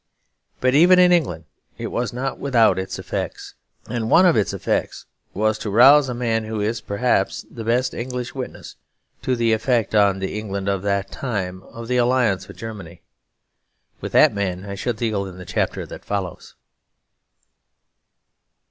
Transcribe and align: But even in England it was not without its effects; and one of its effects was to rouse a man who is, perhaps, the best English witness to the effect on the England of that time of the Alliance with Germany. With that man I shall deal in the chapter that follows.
But 0.61 0.73
even 0.73 0.97
in 0.97 1.11
England 1.11 1.45
it 1.77 1.91
was 1.91 2.11
not 2.11 2.39
without 2.39 2.79
its 2.79 2.97
effects; 2.97 3.53
and 3.87 4.09
one 4.09 4.25
of 4.25 4.35
its 4.35 4.51
effects 4.51 5.05
was 5.35 5.59
to 5.59 5.69
rouse 5.69 6.09
a 6.09 6.15
man 6.15 6.45
who 6.45 6.59
is, 6.59 6.81
perhaps, 6.81 7.45
the 7.51 7.63
best 7.63 7.93
English 7.93 8.33
witness 8.33 8.77
to 9.21 9.35
the 9.35 9.53
effect 9.53 9.93
on 9.93 10.17
the 10.17 10.39
England 10.39 10.67
of 10.67 10.81
that 10.81 11.11
time 11.11 11.61
of 11.71 11.87
the 11.87 11.97
Alliance 11.97 12.47
with 12.47 12.57
Germany. 12.57 13.03
With 13.99 14.13
that 14.13 14.33
man 14.33 14.65
I 14.65 14.73
shall 14.73 14.93
deal 14.93 15.27
in 15.27 15.37
the 15.37 15.45
chapter 15.45 15.85
that 15.85 16.03
follows. 16.03 16.55